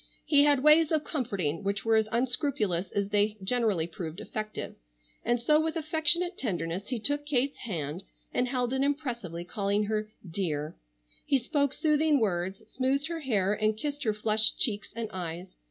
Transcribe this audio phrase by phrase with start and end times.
[0.25, 4.75] He had ways of comforting which were as unscrupulous as they generally proved effective,
[5.23, 8.03] and so with affectionate tenderness he took Kate's hand
[8.33, 10.75] and held it impressively, calling her "dear."
[11.27, 15.55] He spoke soothing words, smoothed her hair, and kissed her flushed cheeks and eyes.